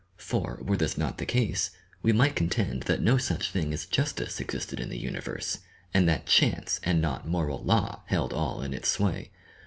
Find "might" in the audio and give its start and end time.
2.11-2.35